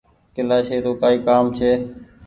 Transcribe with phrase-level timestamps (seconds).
[0.35, 1.71] ڪيلآشي رو ڪآئي ڪآم ڇي۔